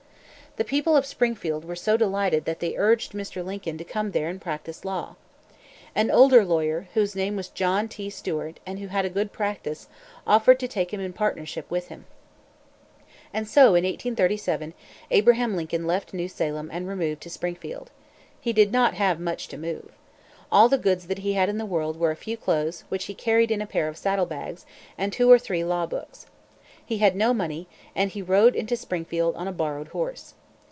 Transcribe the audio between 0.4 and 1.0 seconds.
The people